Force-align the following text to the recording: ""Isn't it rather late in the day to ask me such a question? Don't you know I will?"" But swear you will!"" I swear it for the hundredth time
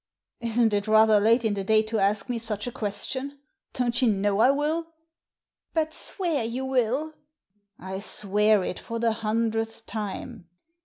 ""Isn't 0.39 0.73
it 0.73 0.87
rather 0.87 1.19
late 1.19 1.45
in 1.45 1.53
the 1.53 1.63
day 1.63 1.83
to 1.83 1.99
ask 1.99 2.27
me 2.27 2.39
such 2.39 2.65
a 2.65 2.71
question? 2.71 3.37
Don't 3.73 4.01
you 4.01 4.07
know 4.07 4.39
I 4.39 4.49
will?"" 4.49 4.87
But 5.75 5.93
swear 5.93 6.43
you 6.43 6.65
will!"" 6.65 7.13
I 7.79 7.99
swear 7.99 8.63
it 8.63 8.79
for 8.79 8.97
the 8.97 9.11
hundredth 9.11 9.85
time 9.85 10.49